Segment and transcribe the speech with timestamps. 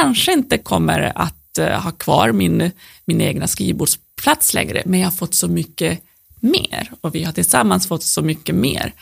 [0.00, 2.70] kanske inte kommer att eh, ha kvar min,
[3.04, 6.00] min egna skrivbordsplats längre, men jag har fått så mycket
[6.40, 8.92] mer och vi har tillsammans fått så mycket mer.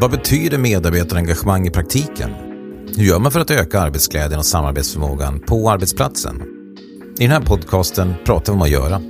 [0.00, 2.30] Vad betyder medarbetarengagemang i praktiken?
[2.96, 6.42] Hur gör man för att öka arbetsglädjen och samarbetsförmågan på arbetsplatsen?
[7.18, 9.02] I den här podcasten pratar vi om att göra.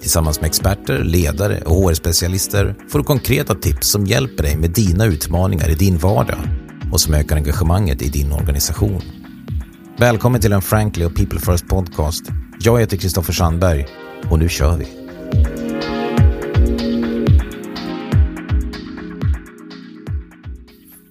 [0.00, 5.04] Tillsammans med experter, ledare och HR-specialister får du konkreta tips som hjälper dig med dina
[5.04, 6.38] utmaningar i din vardag
[6.92, 9.17] och som ökar engagemanget i din organisation.
[10.00, 12.22] Välkommen till en Frankly och People First podcast.
[12.60, 13.86] Jag heter Kristoffer Sandberg
[14.30, 14.86] och nu kör vi.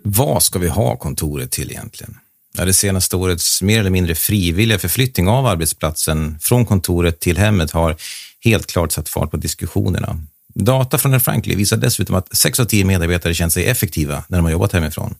[0.04, 2.18] Vad ska vi ha kontoret till egentligen?
[2.54, 7.96] Det senaste årets mer eller mindre frivilliga förflyttning av arbetsplatsen från kontoret till hemmet har
[8.44, 10.18] helt klart satt fart på diskussionerna.
[10.54, 14.38] Data från en Frankly visar dessutom att 6 av 10 medarbetare känt sig effektiva när
[14.38, 15.16] de har jobbat hemifrån.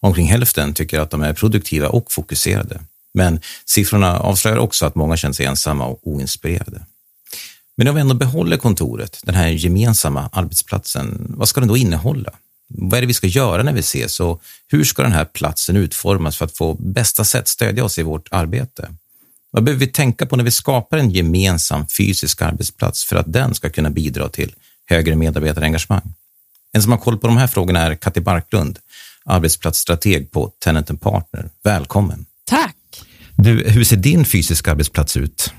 [0.00, 2.80] Omkring hälften tycker att de är produktiva och fokuserade.
[3.14, 6.86] Men siffrorna avslöjar också att många känner sig ensamma och oinspirerade.
[7.76, 12.30] Men om vi ändå behåller kontoret, den här gemensamma arbetsplatsen, vad ska den då innehålla?
[12.68, 15.76] Vad är det vi ska göra när vi ses och hur ska den här platsen
[15.76, 18.88] utformas för att på bästa sätt stödja oss i vårt arbete?
[19.50, 23.54] Vad behöver vi tänka på när vi skapar en gemensam fysisk arbetsplats för att den
[23.54, 24.54] ska kunna bidra till
[24.86, 26.14] högre medarbetarengagemang?
[26.72, 28.78] En som har koll på de här frågorna är Katti Barklund,
[29.24, 31.50] arbetsplatsstrateg på Tenant Partner.
[31.62, 32.26] Välkommen!
[32.44, 32.79] Tack!
[33.42, 35.52] Du, hur ser din fysiska arbetsplats ut?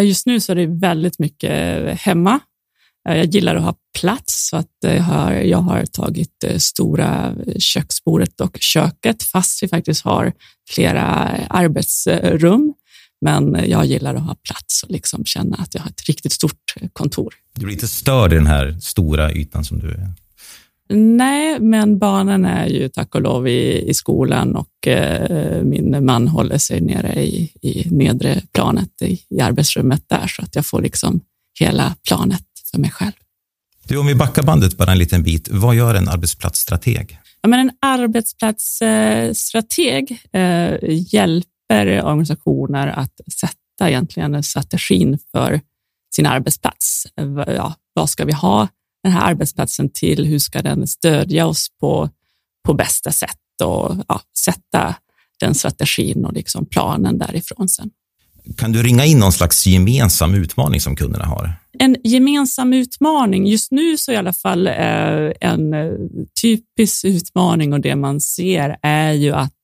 [0.00, 2.40] Just nu så är det väldigt mycket hemma
[3.08, 7.34] Eh, jag gillar att ha plats så att jag har, jag har tagit eh, stora
[7.58, 10.32] köksbordet och köket fast vi faktiskt har
[10.70, 11.04] flera
[11.48, 12.74] arbetsrum.
[13.24, 16.74] Men jag gillar att ha plats och liksom känna att jag har ett riktigt stort
[16.92, 17.34] kontor.
[17.54, 20.12] Du blir inte störd i den här stora ytan som du är?
[20.92, 26.28] Nej, men barnen är ju tack och lov i, i skolan och eh, min man
[26.28, 30.82] håller sig nere i, i nedre planet i, i arbetsrummet där så att jag får
[30.82, 31.20] liksom
[31.60, 33.12] hela planet för mig själv.
[33.88, 37.18] Du, om vi backar bandet bara en liten bit, vad gör en arbetsplatsstrateg?
[37.42, 45.60] Ja, men en arbetsplatsstrateg eh, hjälper organisationer att sätta egentligen strategin för
[46.14, 47.06] sin arbetsplats.
[47.46, 48.68] Ja, vad ska vi ha
[49.02, 50.24] den här arbetsplatsen till?
[50.24, 52.08] Hur ska den stödja oss på,
[52.66, 54.94] på bästa sätt och ja, sätta
[55.40, 57.90] den strategin och liksom planen därifrån sen.
[58.56, 61.54] Kan du ringa in någon slags gemensam utmaning som kunderna har?
[61.78, 65.92] En gemensam utmaning, just nu så i alla fall eh, en eh,
[66.42, 69.54] typisk utmaning och det man ser är ju att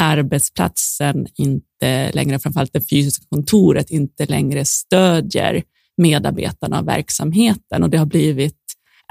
[0.00, 5.62] arbetsplatsen inte längre, framförallt det fysiska kontoret, inte längre stödjer
[5.96, 8.61] medarbetarna och verksamheten och det har blivit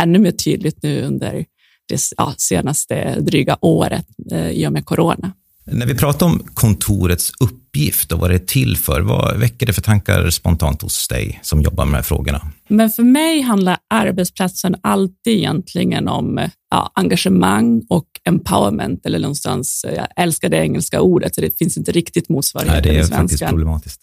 [0.01, 1.45] ännu mer tydligt nu under
[1.89, 5.33] det ja, senaste dryga året eh, i och med corona.
[5.65, 9.73] När vi pratar om kontorets uppgift och vad det är till för, vad väcker det
[9.73, 12.41] för tankar spontant hos dig som jobbar med de här frågorna?
[12.67, 20.07] Men för mig handlar arbetsplatsen alltid egentligen om ja, engagemang och empowerment eller någonstans, jag
[20.15, 24.01] älskar det engelska ordet, så det finns inte riktigt motsvarighet Nej, det är faktiskt problematiskt.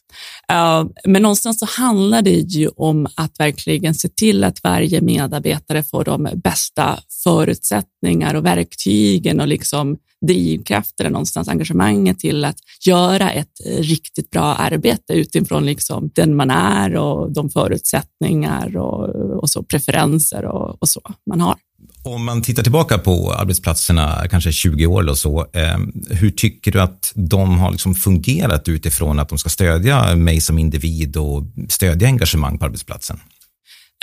[0.52, 5.82] Uh, men någonstans så handlar det ju om att verkligen se till att varje medarbetare
[5.82, 9.96] får de bästa förutsättningar och verktygen och liksom
[10.26, 12.56] drivkrafter, någonstans engagemanget till att
[12.86, 19.08] göra ett riktigt bra arbete utifrån liksom den man är och de förutsättningar och,
[19.42, 21.56] och så preferenser och, och så man har.
[22.14, 25.78] Om man tittar tillbaka på arbetsplatserna, kanske 20 år eller så, eh,
[26.10, 30.58] hur tycker du att de har liksom fungerat utifrån att de ska stödja mig som
[30.58, 33.20] individ och stödja engagemang på arbetsplatsen?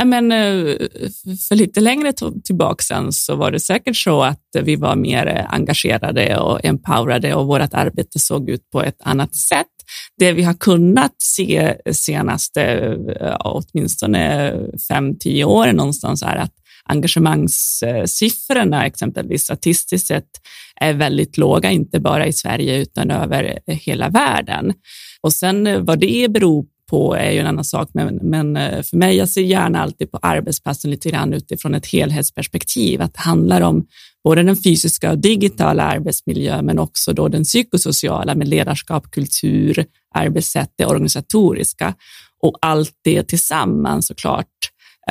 [0.03, 0.77] Men, eh,
[1.49, 2.13] för lite längre
[2.44, 7.47] tillbaka sen så var det säkert så att vi var mer engagerade och empowerade och
[7.47, 9.67] vårt arbete såg ut på ett annat sätt.
[10.17, 12.61] Det vi har kunnat se senaste
[13.21, 14.53] eh, åtminstone
[14.88, 16.53] fem, tio åren någonstans är att
[16.90, 20.29] engagemangssiffrorna exempelvis statistiskt sett
[20.81, 24.73] är väldigt låga, inte bara i Sverige utan över hela världen.
[25.22, 28.83] Och sen eh, vad det beror på är ju en annan sak, men, men eh,
[28.83, 33.19] för mig, jag ser gärna alltid på arbetsplatsen lite grann utifrån ett helhetsperspektiv, att det
[33.19, 33.86] handlar om
[34.24, 40.74] både den fysiska och digitala arbetsmiljön, men också då den psykosociala med ledarskap, kultur, arbetssätt,
[40.77, 41.94] det organisatoriska
[42.42, 44.48] och allt det tillsammans såklart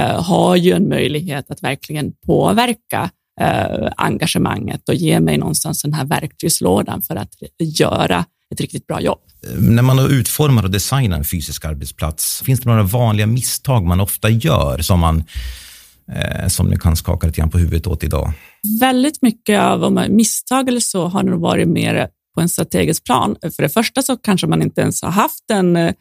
[0.02, 3.10] har ju en möjlighet att verkligen påverka
[3.40, 8.24] eh, engagemanget och ge mig någonstans den här verktygslådan för att göra
[8.54, 9.18] ett riktigt bra jobb.
[9.58, 14.28] När man utformar och designar en fysisk arbetsplats, finns det några vanliga misstag man ofta
[14.28, 15.24] gör som man
[16.12, 18.32] eh, som ni kan skaka lite grann på huvudet åt idag?
[18.80, 23.36] Väldigt mycket av om misstag eller så har nog varit mer på en strategisk plan.
[23.56, 25.94] För det första så kanske man inte ens har haft en, eh,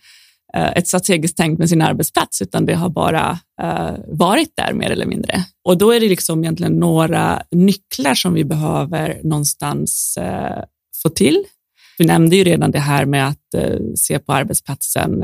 [0.53, 5.05] ett strategiskt tänk med sin arbetsplats, utan det har bara uh, varit där mer eller
[5.05, 5.44] mindre.
[5.63, 10.63] Och då är det liksom egentligen några nycklar som vi behöver någonstans uh,
[11.03, 11.44] få till.
[11.97, 13.38] Vi nämnde ju redan det här med att
[13.95, 15.23] se på arbetsplatsen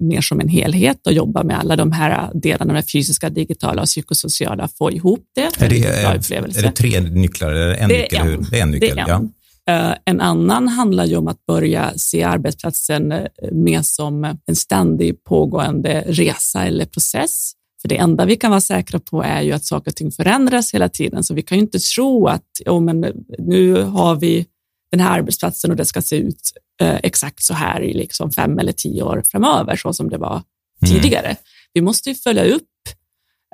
[0.00, 3.86] mer som en helhet och jobba med alla de här delarna med fysiska, digitala och
[3.86, 5.64] psykosociala, få ihop det.
[5.64, 8.26] Är det, är, är det tre nycklar eller en det nyckel?
[8.26, 8.46] Är en.
[8.50, 9.22] Det är en nyckel, det är en.
[9.22, 9.28] Ja.
[10.04, 13.14] En annan handlar ju om att börja se arbetsplatsen
[13.52, 17.52] mer som en ständig pågående resa eller process.
[17.82, 20.74] För det enda vi kan vara säkra på är ju att saker och ting förändras
[20.74, 24.46] hela tiden, så vi kan ju inte tro att oh, men nu har vi
[24.90, 26.40] den här arbetsplatsen och det ska se ut
[26.82, 30.32] eh, exakt så här i liksom fem eller tio år framöver, så som det var
[30.32, 30.42] mm.
[30.94, 31.36] tidigare.
[31.72, 32.62] Vi måste ju följa upp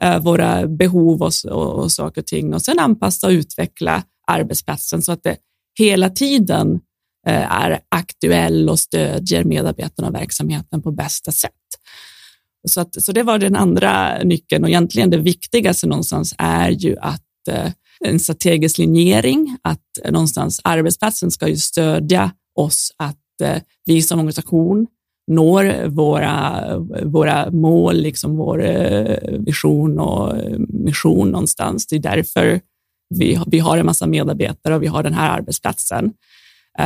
[0.02, 5.02] eh, våra behov och, och, och saker och ting och sen anpassa och utveckla arbetsplatsen
[5.02, 5.36] så att det
[5.78, 6.80] hela tiden
[7.26, 11.52] eh, är aktuell och stödjer medarbetarna och verksamheten på bästa sätt.
[12.68, 16.96] Så, att, så det var den andra nyckeln och egentligen det viktigaste någonstans är ju
[16.98, 24.02] att eh, en strategisk linjering, att någonstans arbetsplatsen ska ju stödja oss att eh, vi
[24.02, 24.86] som organisation
[25.30, 26.62] når våra,
[27.04, 28.58] våra mål, liksom vår
[29.38, 30.36] vision och
[30.68, 31.86] mission någonstans.
[31.86, 32.60] Det är därför
[33.18, 36.12] vi, vi har en massa medarbetare och vi har den här arbetsplatsen.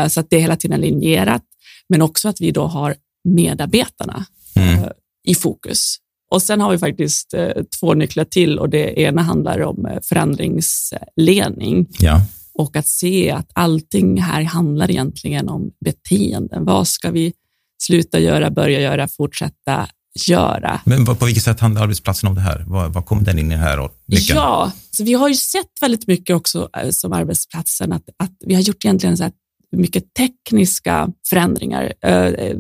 [0.08, 1.42] Så att det är hela tiden linjerat,
[1.88, 2.94] men också att vi då har
[3.24, 4.24] medarbetarna
[4.56, 4.90] mm
[5.28, 5.96] i fokus.
[6.30, 9.98] Och sen har vi faktiskt eh, två nycklar till och det ena handlar om eh,
[10.02, 11.86] förändringsledning.
[11.98, 12.20] Ja.
[12.54, 16.64] Och att se att allting här handlar egentligen om beteenden.
[16.64, 17.32] Vad ska vi
[17.82, 19.88] sluta göra, börja göra, fortsätta
[20.18, 20.80] göra?
[20.84, 22.64] Men på vilket sätt handlar arbetsplatsen om det här?
[22.66, 23.90] Vad, vad kommer den in i det här?
[24.06, 24.38] Nyckeln?
[24.38, 28.54] Ja, så vi har ju sett väldigt mycket också eh, som arbetsplatsen att, att vi
[28.54, 29.32] har gjort egentligen så här
[29.76, 31.92] mycket tekniska förändringar.
[32.02, 32.56] Eh,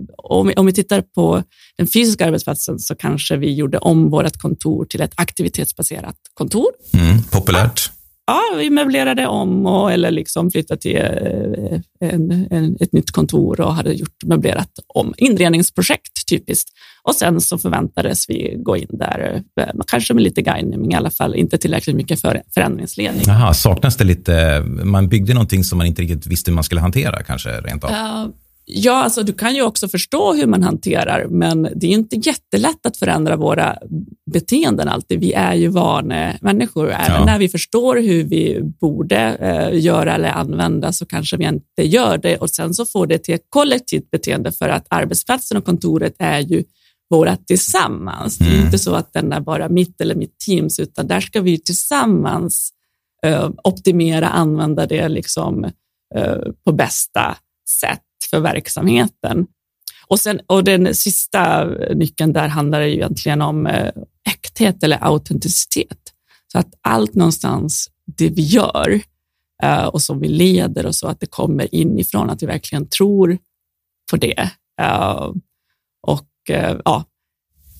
[0.56, 1.42] om vi tittar på
[1.76, 6.66] den fysiska arbetsplatsen så kanske vi gjorde om vårt kontor till ett aktivitetsbaserat kontor.
[6.92, 7.90] Mm, populärt.
[8.28, 13.60] Ja, vi möblerade om och, eller liksom flyttade till eh, en, en, ett nytt kontor
[13.60, 15.14] och hade gjort möblerat om.
[15.16, 16.70] Inredningsprojekt typiskt.
[17.02, 20.94] Och sen så förväntades vi gå in där, eh, kanske med lite guidning, men i
[20.94, 23.22] alla fall inte tillräckligt mycket för förändringsledning.
[23.26, 24.62] Jaha, saknas det lite?
[24.84, 27.90] Man byggde någonting som man inte riktigt visste hur man skulle hantera kanske rent av?
[27.90, 28.26] Uh,
[28.70, 32.86] Ja, alltså du kan ju också förstå hur man hanterar, men det är inte jättelätt
[32.86, 33.76] att förändra våra
[34.32, 35.20] beteenden alltid.
[35.20, 36.90] Vi är ju vanemänniskor.
[36.90, 37.24] Ja.
[37.24, 42.18] när vi förstår hur vi borde eh, göra eller använda så kanske vi inte gör
[42.18, 46.14] det och sen så får det till ett kollektivt beteende för att arbetsplatsen och kontoret
[46.18, 46.64] är ju
[47.10, 48.40] våra tillsammans.
[48.40, 48.50] Mm.
[48.50, 48.66] Det är mm.
[48.66, 52.70] inte så att den är bara mitt eller mitt teams, utan där ska vi tillsammans
[53.26, 55.64] eh, optimera, använda det liksom,
[56.14, 57.36] eh, på bästa
[57.80, 59.46] sätt för verksamheten.
[60.06, 61.64] Och, sen, och den sista
[61.94, 63.90] nyckeln där handlar det ju egentligen om eh,
[64.30, 65.98] äkthet eller autenticitet.
[66.52, 69.00] Så att allt någonstans det vi gör
[69.62, 73.38] eh, och som vi leder och så, att det kommer inifrån, att vi verkligen tror
[74.10, 74.50] på det.
[74.80, 75.32] Eh,
[76.02, 76.28] och
[76.84, 77.04] ja.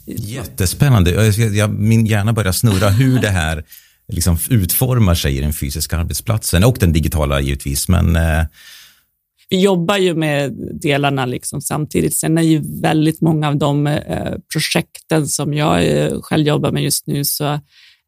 [0.06, 1.10] Jättespännande.
[1.36, 3.64] Jag, min hjärna börjar snurra hur det här
[4.12, 7.88] liksom utformar sig i den fysiska arbetsplatsen och den digitala givetvis.
[7.88, 8.16] Men
[9.48, 10.52] vi jobbar ju med
[10.82, 12.16] delarna liksom samtidigt.
[12.16, 16.82] Sen är ju väldigt många av de eh, projekten som jag eh, själv jobbar med
[16.82, 17.60] just nu så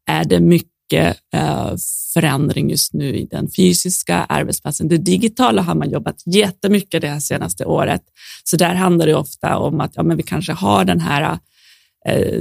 [0.07, 1.73] är det mycket eh,
[2.13, 4.87] förändring just nu i den fysiska arbetsplatsen.
[4.87, 8.01] Det digitala har man jobbat jättemycket det här senaste året,
[8.43, 11.39] så där handlar det ofta om att ja, men vi kanske har den här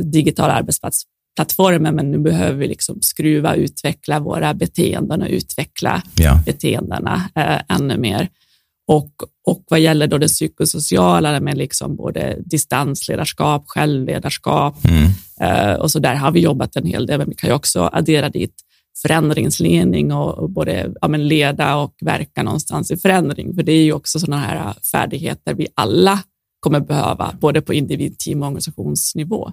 [0.03, 6.43] digitala arbetsplatsplattformen, men nu behöver vi liksom skruva, utveckla våra beteenden och utveckla ja.
[6.47, 8.29] beteendena eh, ännu mer.
[8.91, 9.13] Och,
[9.47, 15.11] och vad gäller då det psykosociala med liksom både distansledarskap, självledarskap mm.
[15.41, 17.91] eh, och så där har vi jobbat en hel del, men vi kan ju också
[17.93, 18.55] addera dit
[19.03, 24.21] förändringsledning och, både ja, leda och verka någonstans i förändring, för det är ju också
[24.21, 26.19] sådana här färdigheter vi alla
[26.61, 29.53] kommer behöva, både på individ, team och organisationsnivå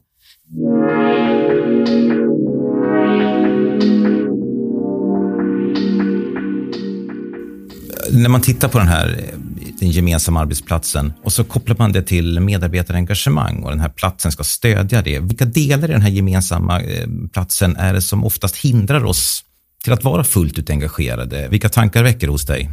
[8.21, 9.33] när man tittar på den här
[9.79, 14.43] den gemensamma arbetsplatsen och så kopplar man det till medarbetarengagemang och den här platsen ska
[14.43, 15.19] stödja det.
[15.19, 19.43] Vilka delar i den här gemensamma eh, platsen är det som oftast hindrar oss
[19.83, 21.47] till att vara fullt ut engagerade?
[21.47, 22.69] Vilka tankar väcker det hos dig?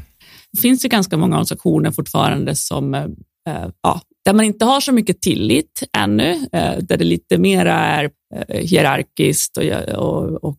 [0.52, 3.02] Det finns ju ganska många organisationer fortfarande som eh,
[3.48, 7.74] eh ja, där man inte har så mycket tillit ännu, eh, där det lite mera
[7.74, 10.58] är eh, hierarkiskt och, och, och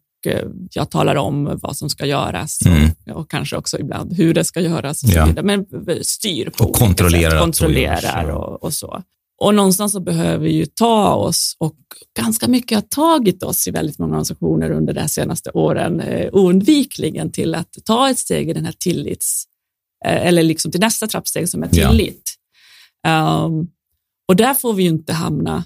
[0.73, 2.89] jag talar om vad som ska göras mm.
[3.09, 5.27] och, och, kanske också ibland hur det ska göras och ja.
[5.43, 5.65] Men
[6.01, 9.03] styr på och kontrollerar, sätt, kontrollerar och, och, så.
[9.41, 11.75] Och någonstans så behöver vi ju ta oss och
[12.17, 17.31] ganska mycket har tagit oss i väldigt många organisationer under de senaste åren eh, oundvikligen
[17.31, 19.45] till att ta ett steg i den här tillits
[20.05, 22.33] eh, eller liksom till nästa trappsteg som är tillit.
[23.01, 23.45] Ja.
[23.45, 23.67] Um,
[24.27, 25.63] och där får vi ju inte hamna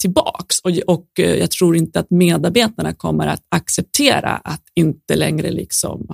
[0.00, 5.50] tillbaks och, och eh, jag tror inte att medarbetarna kommer att acceptera att inte längre
[5.50, 6.08] liksom,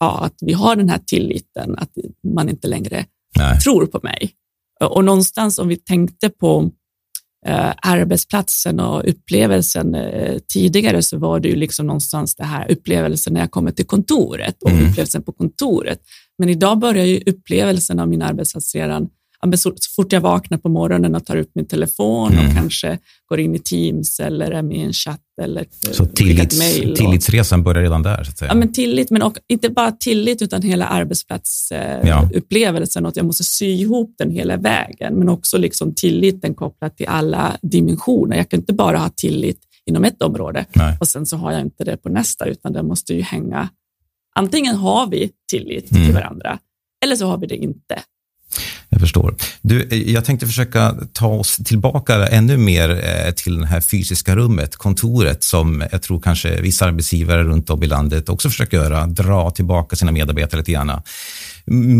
[0.00, 1.90] ja, att vi har den här tilliten, att
[2.34, 3.04] man inte längre
[3.38, 3.60] Nej.
[3.60, 4.32] tror på mig.
[4.84, 6.70] Och någonstans om vi tänkte på
[7.46, 13.32] eh, arbetsplatsen och upplevelsen eh, tidigare så var det ju liksom någonstans det här upplevelsen
[13.32, 14.88] när jag kommer till kontoret och mm.
[14.88, 16.00] upplevelsen på kontoret.
[16.38, 19.08] Men idag börjar ju upplevelsen av min arbetsplats redan
[19.56, 22.46] så, fort jag vaknar på morgonen och tar upp min telefon mm.
[22.46, 26.58] och kanske går in i Teams eller är med i en chatt eller så tillits,
[26.58, 26.96] mail.
[26.96, 28.24] Tillitsresan börjar redan där?
[28.24, 28.50] Så att säga.
[28.50, 33.06] Ja, men tillit, men och, inte bara tillit utan hela arbetsplatsupplevelsen ja.
[33.06, 37.08] och att jag måste sy ihop den hela vägen, men också liksom tilliten kopplat till
[37.08, 38.36] alla dimensioner.
[38.36, 40.96] Jag kan inte bara ha tillit inom ett område Nej.
[41.00, 43.68] och sen så har jag inte det på nästa, utan det måste ju hänga.
[44.34, 46.04] Antingen har vi tillit mm.
[46.04, 46.58] till varandra
[47.04, 48.02] eller så har vi det inte.
[48.88, 49.34] Jag förstår.
[49.62, 54.36] Du, eh, jag tänkte försöka ta oss tillbaka ännu mer eh, till det här fysiska
[54.36, 59.06] rummet, kontoret, som jag tror kanske vissa arbetsgivare runt om i landet också försöker göra,
[59.06, 61.02] dra tillbaka sina medarbetare lite grann.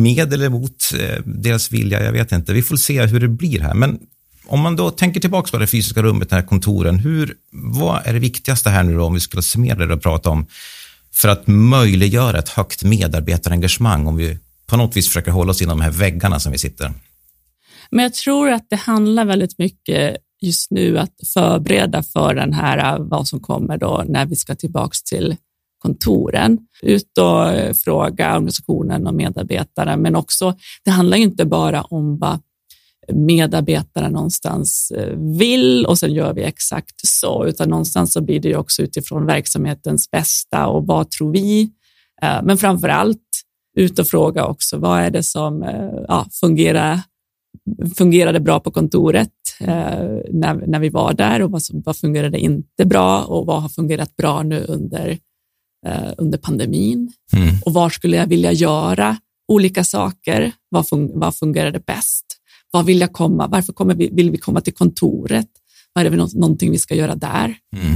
[0.04, 2.52] Med eller mot eh, deras vilja, jag vet inte.
[2.52, 3.74] Vi får se hur det blir här.
[3.74, 3.98] Men
[4.46, 8.12] om man då tänker tillbaka på det fysiska rummet, de här kontoren, hur, vad är
[8.12, 10.46] det viktigaste här nu då, om vi skulle summera det och prata om,
[11.14, 15.78] för att möjliggöra ett högt medarbetarengagemang, om vi på något vis försöker hålla oss inom
[15.78, 16.92] de här väggarna som vi sitter.
[17.90, 22.94] Men jag tror att det handlar väldigt mycket just nu att förbereda för den här,
[22.94, 25.37] äh, vad som kommer då när vi ska tillbaks till
[25.78, 26.58] kontoren.
[26.82, 30.54] Ut och äh, fråga organisationen och medarbetare, men också,
[30.85, 32.40] det handlar inte bara om vad
[33.12, 38.49] medarbetarna någonstans äh, vill och sen gör vi exakt så, utan någonstans så blir det
[38.49, 41.70] ju också utifrån verksamhetens bästa och vad tror vi?
[42.42, 43.23] Men framför allt
[43.76, 47.00] ut och fråga också, vad är det som eh, ja, fungerar,
[47.97, 49.30] fungerade bra på kontoret
[49.61, 49.66] eh,
[50.33, 53.68] när, när vi var där och vad, som, vad fungerade inte bra och vad har
[53.68, 55.18] fungerat bra nu under,
[55.87, 57.12] eh, under pandemin?
[57.33, 57.54] Mm.
[57.64, 59.16] Och var skulle jag vilja göra
[59.49, 60.52] olika saker?
[60.68, 62.25] Vad, fun, vad fungerade bäst?
[62.71, 63.47] Vad vill jag komma?
[63.47, 65.49] Varför kommer vi, vill vi komma till kontoret?
[65.92, 67.45] Vad är det någonting vi ska göra där?
[67.76, 67.95] Mm.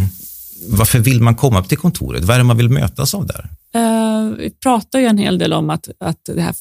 [0.69, 2.25] Varför vill man komma till kontoret?
[2.25, 3.51] Vad är det man vill mötas av där?
[3.77, 6.55] Uh, vi pratar ju en hel del om att, att det här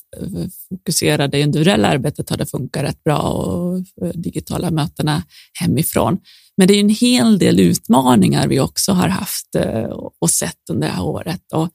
[0.70, 5.24] fokuserade individuella arbetet har det funkat rätt bra och digitala mötena
[5.54, 6.18] hemifrån.
[6.58, 10.88] Men det är en hel del utmaningar vi också har haft uh, och sett under
[10.88, 11.44] det här året.
[11.54, 11.70] Och,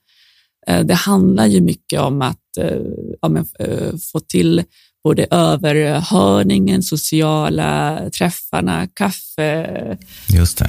[0.71, 2.41] uh, det handlar ju mycket om att
[3.21, 3.47] ja, men,
[4.13, 4.63] få till
[5.05, 9.99] både överhörningen, sociala träffarna, kaffe,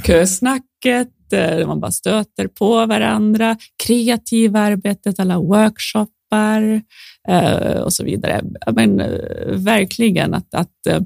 [0.06, 3.56] kösnacket, där man bara stöter på varandra,
[3.86, 6.82] kreativa arbetet, alla workshoppar
[7.28, 8.42] eh, och så vidare.
[8.72, 11.00] Men eh, verkligen att, att eh,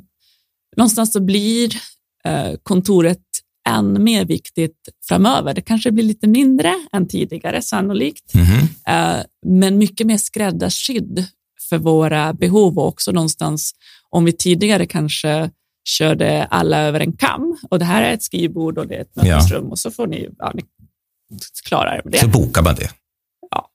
[0.77, 1.71] någonstans så blir
[2.63, 3.23] kontoret
[3.69, 5.55] än mer viktigt framöver.
[5.55, 9.25] Det kanske blir lite mindre än tidigare sannolikt, mm -hmm.
[9.47, 11.27] men mycket mer skräddarsydd
[11.69, 13.73] för våra behov och också någonstans
[14.11, 15.51] om vi tidigare kanske
[15.85, 19.17] körde alla över en kam och det här är ett skrivbord och det är ett
[19.17, 19.71] mötesrum ja.
[19.71, 20.63] och så får ni, ja, ni
[21.69, 22.19] klara er med det.
[22.19, 22.91] Så bokar man det.
[23.51, 23.71] Ja.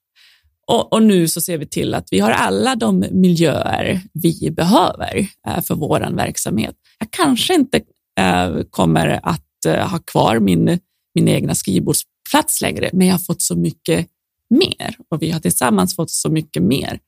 [0.68, 5.28] Och, och, nu så ser vi till att vi har alla de miljöer vi behöver
[5.48, 6.76] eh, för vår verksamhet.
[7.00, 7.82] Jag kanske inte
[8.20, 10.80] eh, kommer att eh, ha kvar min,
[11.16, 14.08] min egna skrivbordsplats längre, men jag har fått så mycket
[14.50, 17.00] mer och vi har tillsammans fått så mycket mer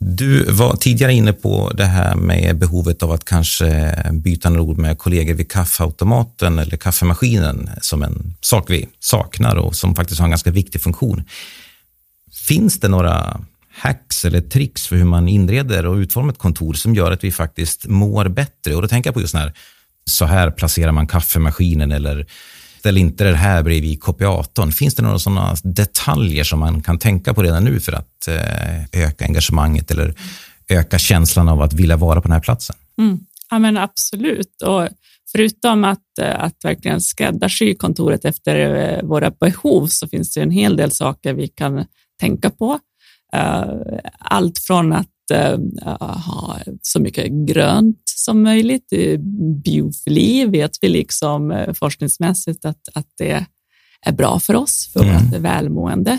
[0.00, 4.78] du var tidigare inne på det här med behovet av att kanske byta några ord
[4.78, 10.26] med kollegor vid kaffeautomaten eller kaffemaskinen som en sak vi saknar och som faktiskt har
[10.26, 11.24] en ganska viktig funktion.
[12.32, 13.40] Finns det några
[13.72, 17.32] hacks eller tricks för hur man inreder och utformar ett kontor som gör att vi
[17.32, 18.74] faktiskt mår bättre?
[18.74, 19.52] Och då tänker jag på just här,
[20.04, 22.26] så här placerar man kaffemaskinen eller
[22.80, 24.72] ställ inte det här bredvid kopiatorn.
[24.72, 29.02] Finns det några sådana detaljer som man kan tänka på redan nu för att eh,
[29.04, 30.14] öka engagemanget eller
[30.68, 32.76] öka känslan av att vilja vara på den här platsen?
[32.98, 33.18] Mm.
[33.50, 34.62] Ja, men absolut.
[34.62, 34.88] Och
[35.32, 40.50] förutom att, eh, att verkligen skräddarsy kontoret efter eh, våra behov så finns det en
[40.50, 41.84] hel del saker vi kan
[42.20, 42.78] tänka på.
[44.18, 45.09] Allt från att
[46.00, 48.92] ha så mycket grönt som möjligt.
[49.64, 53.46] Biofili vet vi liksom forskningsmässigt att, att det
[54.06, 55.14] är bra för oss, för mm.
[55.14, 56.18] vårt välmående.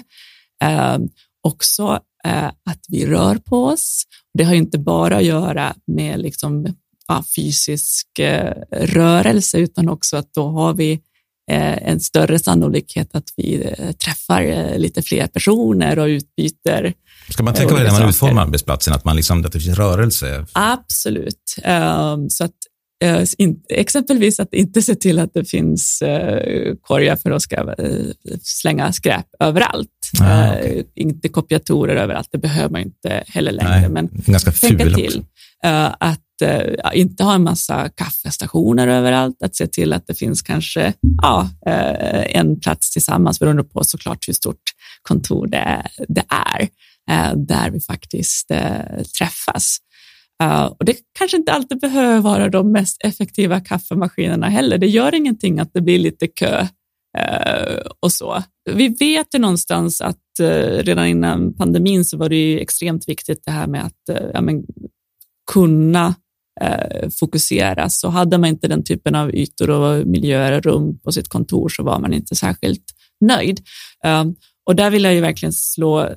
[0.64, 0.98] Eh,
[1.44, 4.04] också eh, att vi rör på oss.
[4.34, 6.76] Det har inte bara att göra med liksom,
[7.08, 10.92] ja, fysisk eh, rörelse, utan också att då har vi
[11.52, 16.94] eh, en större sannolikhet att vi eh, träffar eh, lite fler personer och utbyter
[17.30, 19.78] Ska man tänka på det när man utformar arbetsplatsen, att, man liksom, att det finns
[19.78, 20.46] rörelse?
[20.54, 21.56] Absolut.
[21.66, 22.52] Um, så att
[23.02, 23.24] Eh,
[23.70, 28.06] exempelvis att inte se till att det finns eh, korgar för att ska, eh,
[28.44, 29.90] slänga skräp överallt.
[30.22, 30.84] Ah, okay.
[30.96, 33.80] Inte kopiatorer överallt, det behöver man inte heller längre.
[33.80, 35.24] Nej, men ganska tänka till också.
[36.00, 36.20] att
[36.94, 41.50] inte ha en massa kaffestationer överallt, att se till att det finns kanske ja,
[42.26, 44.62] en plats tillsammans, beroende på såklart hur stort
[45.02, 46.68] kontor det, det är,
[47.12, 49.78] Eh, där vi faktiskt eh, träffas.
[50.44, 54.78] Eh, och det kanske inte alltid behöver vara de mest effektiva kaffemaskinerna heller.
[54.78, 56.68] Det gör ingenting att det blir lite kö
[58.00, 58.44] och så.
[58.72, 60.18] Vi vet ju någonstans att
[60.80, 64.64] redan innan pandemin så var det extremt viktigt det här med att ja, men,
[65.52, 66.16] kunna
[67.20, 67.90] fokusera.
[67.90, 71.70] Så hade man inte den typen av ytor och miljöer och rum på sitt kontor
[71.70, 72.86] så var man inte särskilt
[73.22, 73.60] nöjd
[74.72, 76.10] och där vill jag ju verkligen slå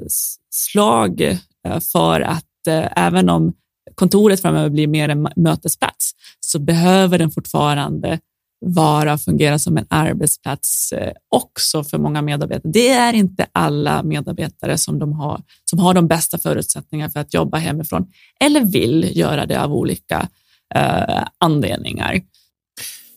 [0.51, 3.53] slag eh, för att eh, även om
[3.95, 8.19] kontoret framöver blir mer en mötesplats så behöver den fortfarande
[8.67, 12.73] vara och fungera som en arbetsplats eh, också för många medarbetare.
[12.73, 17.35] Det är inte alla medarbetare som, de har, som har de bästa förutsättningarna för att
[17.35, 18.07] jobba hemifrån
[18.41, 20.29] eller vill göra det av olika
[20.75, 22.21] eh, anledningar.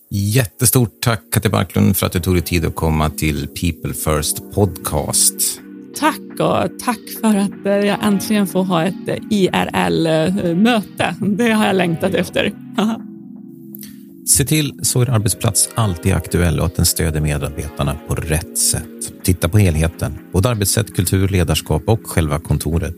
[0.10, 4.54] Jättestort tack Katja Barklund för att du tog dig tid att komma till People First
[4.54, 5.62] Podcast
[6.00, 11.16] tack och tack för att eh, jag äntligen får ha ett eh, IRL-möte.
[11.22, 12.54] Det har jag längtat efter.
[14.28, 18.58] Se till så er arbetsplats alltid är aktuell och att den stöder medarbetarna på rätt
[18.58, 19.24] sätt.
[19.24, 22.98] Titta på helheten, både arbetssätt, kultur, ledarskap och själva kontoret.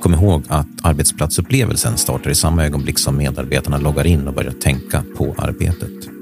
[0.00, 5.04] Kom ihåg att arbetsplatsupplevelsen startar i samma ögonblick som medarbetarna loggar in och börjar tänka
[5.16, 6.17] på arbetet.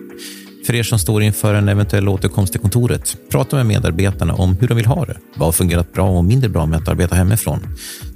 [0.67, 4.69] För er som står inför en eventuell återkomst till kontoret, prata med medarbetarna om hur
[4.69, 5.17] de vill ha det.
[5.35, 7.61] Vad har fungerat bra och mindre bra med att arbeta hemifrån?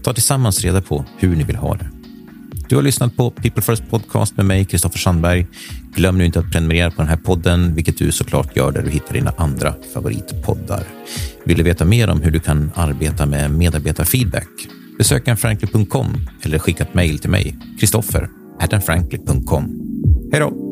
[0.03, 1.91] Ta tillsammans reda på hur ni vill ha det.
[2.69, 5.47] Du har lyssnat på People First Podcast med mig, Kristoffer Sandberg.
[5.95, 8.91] Glöm nu inte att prenumerera på den här podden, vilket du såklart gör där du
[8.91, 10.83] hittar dina andra favoritpoddar.
[11.45, 14.69] Vill du veta mer om hur du kan arbeta med medarbetarfeedback?
[14.99, 18.29] Besök enfrankly.com eller skicka ett mejl till mig, Kristoffer,
[20.33, 20.70] Hej då!